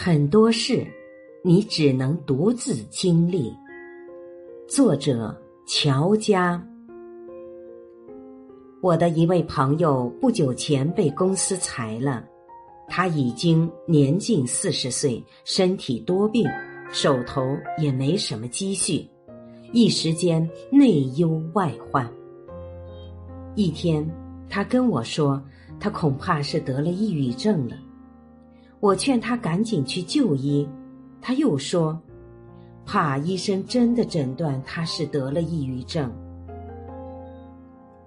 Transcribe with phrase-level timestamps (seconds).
[0.00, 0.86] 很多事，
[1.42, 3.52] 你只能独自经历。
[4.68, 5.36] 作者：
[5.66, 6.64] 乔家。
[8.80, 12.24] 我的一位朋友不久前被公司裁了，
[12.86, 16.46] 他已经年近四十岁，身体多病，
[16.92, 17.42] 手头
[17.76, 19.04] 也没什么积蓄，
[19.72, 22.08] 一时间内忧外患。
[23.56, 24.08] 一天，
[24.48, 25.42] 他跟我说，
[25.80, 27.76] 他恐怕是得了抑郁症了。
[28.80, 30.68] 我劝他赶紧去就医，
[31.20, 32.00] 他又说，
[32.86, 36.12] 怕医生真的诊断他是得了抑郁症。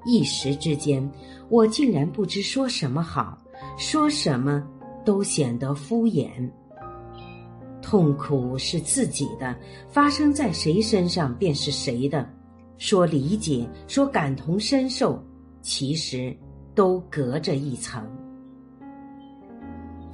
[0.06, 1.08] 一时之间，
[1.50, 3.38] 我竟然不知说什么好，
[3.78, 4.66] 说什么
[5.06, 6.30] 都显得敷衍。
[7.82, 9.56] 痛苦是自己的，
[9.90, 12.28] 发生在谁身上便是谁的。
[12.78, 15.24] 说理解，说感同身受，
[15.62, 16.36] 其实
[16.74, 18.04] 都隔着一层。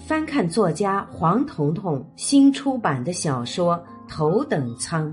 [0.07, 3.75] 翻看作家黄彤彤新出版的小说
[4.09, 5.11] 《头等舱》，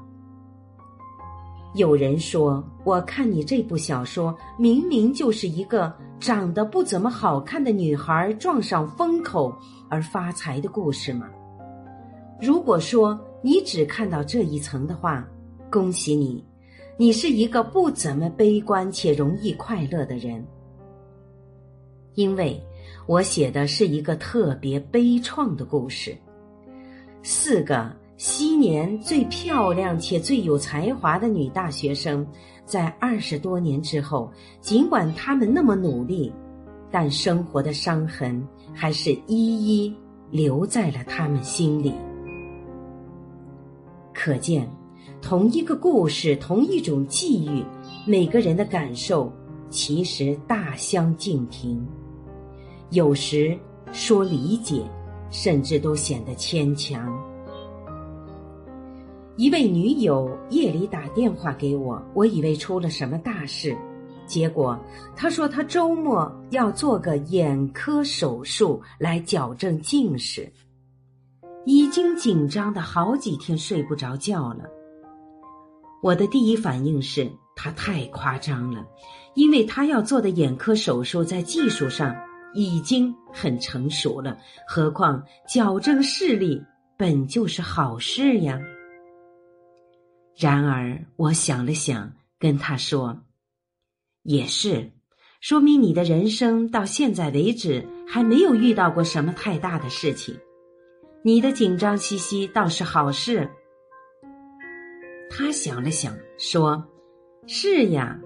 [1.75, 9.55] 有人说，我看你这部小说，明明就是一个长得不怎么好看的女孩撞上风口
[9.87, 11.25] 而发财的故事嘛？
[12.41, 15.25] 如果说你只看到这一层的话，
[15.71, 16.45] 恭喜你，
[16.97, 20.45] 你是一个不怎么悲观且容易快乐的人。”
[22.19, 22.61] 因为
[23.05, 26.13] 我写的是一个特别悲怆的故事，
[27.23, 32.27] 四个昔年最漂亮且最有才华的女大学生，
[32.65, 36.29] 在二十多年之后，尽管她们那么努力，
[36.91, 39.95] 但生活的伤痕还是一一
[40.29, 41.93] 留在了她们心里。
[44.13, 44.69] 可见，
[45.21, 47.63] 同一个故事，同一种际遇，
[48.05, 49.31] 每个人的感受
[49.69, 51.81] 其实大相径庭。
[52.91, 53.57] 有时
[53.91, 54.83] 说理解，
[55.29, 57.07] 甚至都显得牵强。
[59.35, 63.77] 一位女友夜里打电话给我，我以为出了什么大事，
[64.25, 64.77] 结果
[65.15, 70.51] 她说她周末要做个眼科手术来矫正近视，
[71.65, 74.65] 已经紧张的好几天睡不着觉了。
[76.01, 78.83] 我的第一反应是她太夸张了，
[79.35, 82.15] 因为她要做的眼科手术在技术上。
[82.53, 84.37] 已经很成熟了，
[84.67, 86.61] 何况矫正视力
[86.97, 88.59] 本就是好事呀。
[90.37, 93.19] 然而，我想了想，跟他说
[94.23, 94.89] ：“也是，
[95.41, 100.33] 说明你的人生到现在为止还没有遇到过什么太大的事情，
[101.23, 103.49] 你的紧张兮兮倒是好事。”
[105.29, 106.83] 他想了想，说
[107.45, 108.19] ：“是呀。”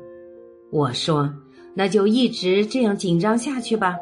[0.71, 1.31] 我说
[1.75, 3.97] ：“那就一直这样紧张下去吧。”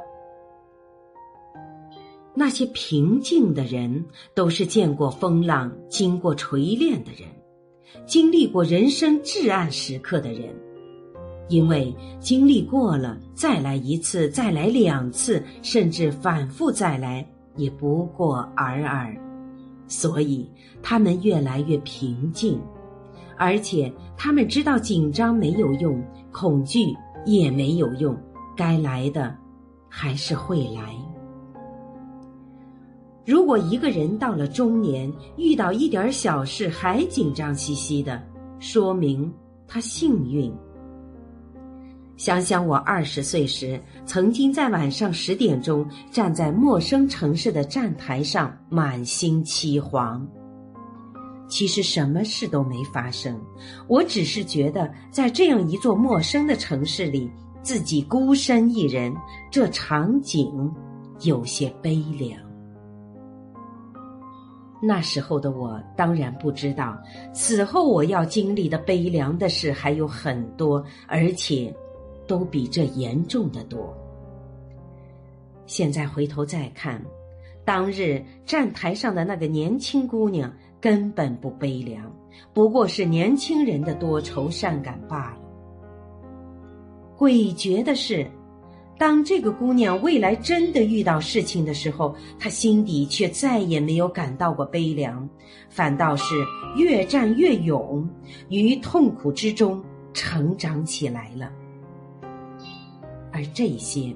[2.33, 7.27] 那些平静的人，都是见过风浪、经过锤炼的人，
[8.05, 10.49] 经历过人生至暗时刻的人。
[11.49, 17.27] 因为经历过了，再来一次，再来两次，甚至反复再来，
[17.57, 19.13] 也不过尔尔。
[19.87, 20.49] 所以
[20.81, 22.57] 他们越来越平静，
[23.37, 28.17] 而且他们知道紧张没有用，恐惧也没有用，
[28.55, 29.35] 该来的
[29.89, 30.95] 还是会来。
[33.25, 38.21] 如果一个人到了中年，遇到一点小事还紧张兮兮的，
[38.59, 39.31] 说明
[39.67, 40.51] 他幸运。
[42.17, 50.21] 想想我二十岁时，曾经在晚上十点钟站在陌生城市的站台上，满心凄惶。
[51.47, 53.39] 其实什么事都没发生，
[53.87, 57.29] 我只是觉得在这样一座陌生的城市里，
[57.61, 59.13] 自己孤身一人，
[59.51, 60.71] 这场景
[61.21, 62.50] 有些悲凉。
[64.81, 66.97] 那时候的我当然不知道，
[67.33, 71.71] 此后我要经历的悲凉的事还有很多，而且
[72.27, 73.95] 都比这严重的多。
[75.67, 76.99] 现在回头再看，
[77.63, 80.51] 当日站台上的那个年轻姑娘
[80.81, 82.11] 根本不悲凉，
[82.51, 85.41] 不过是年轻人的多愁善感罢了。
[87.17, 88.25] 诡谲的是。
[89.01, 95.27] 当这个姑娘未来真的遇到事情的时候，她心底却再也没有感到过悲凉，
[95.69, 96.35] 反倒是
[96.77, 98.07] 越战越勇，
[98.49, 99.83] 于痛苦之中
[100.13, 101.51] 成长起来了。
[103.31, 104.15] 而这些，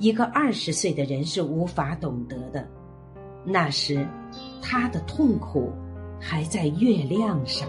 [0.00, 2.68] 一个二十岁的人是无法懂得的。
[3.44, 4.04] 那时，
[4.60, 5.72] 他的痛苦
[6.20, 7.68] 还在月亮上。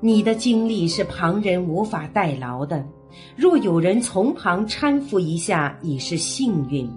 [0.00, 2.84] 你的经历是旁人无法代劳的，
[3.36, 6.90] 若有人从旁搀扶一下，已是幸运。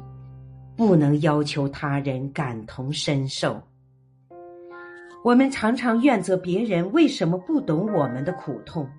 [0.76, 3.62] 不能要求他人感同身受。
[5.24, 8.90] 我们常常怨责别人为什么不懂我们的苦痛，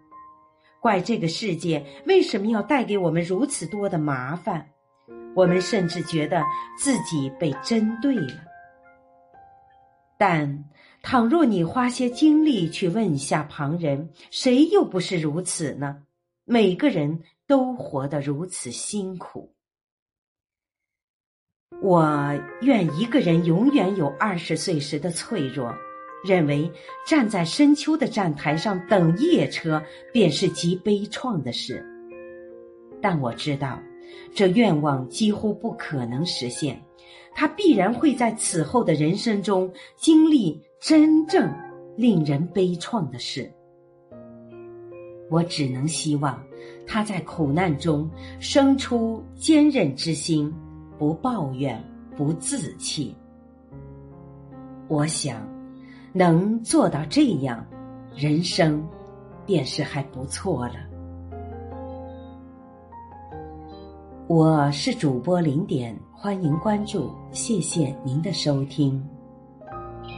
[0.80, 4.64] 怪这个世界为什么要带给我们如此多的麻烦。
[5.34, 6.44] 我们甚至觉得
[6.78, 8.53] 自己被针对了。
[10.16, 10.64] 但
[11.02, 16.02] 倘若你花些精力去问一下旁人，谁又不是如此呢？
[16.44, 19.54] 每个人都活得如此辛苦。
[21.82, 25.74] 我愿一个人永远有二十岁时的脆弱，
[26.24, 26.70] 认为
[27.06, 29.82] 站在深秋的站台上等夜车
[30.12, 31.84] 便是极悲怆的事。
[33.02, 33.82] 但我知道，
[34.34, 36.80] 这愿望几乎不可能实现，
[37.34, 41.52] 他必然会在此后的人生中经历真正
[41.96, 43.52] 令人悲怆的事。
[45.30, 46.40] 我只能希望
[46.86, 48.08] 他在苦难中
[48.38, 50.52] 生出坚韧之心。
[50.96, 51.82] 不抱怨，
[52.16, 53.12] 不自弃。
[54.86, 55.44] 我想，
[56.12, 57.66] 能做到这样，
[58.14, 58.80] 人生
[59.44, 60.74] 便是还不错了。
[64.26, 69.04] 我是主播零点，欢迎关注，谢谢您的收听。